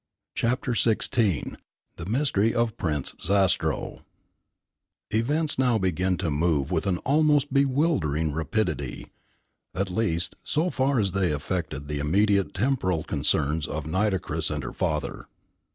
[0.33, 1.55] CHAPTER XVI
[1.97, 4.01] THE MYSTERY OF PRINCE ZASTROW
[5.11, 9.11] Events now began to move with an almost bewildering rapidity,
[9.75, 14.73] at least, so far as they affected the immediate temporal concerns of Nitocris and her
[14.73, 15.27] father.